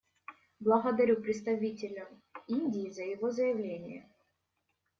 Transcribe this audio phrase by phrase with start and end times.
[0.59, 2.07] Благодарю представителя
[2.47, 4.09] Индии за его заявление.